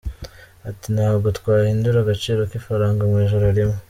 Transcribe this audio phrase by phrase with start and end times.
[0.69, 3.77] Ati “Ntabwo twahindura agaciro k’ifaranga mu ijoro rimwe.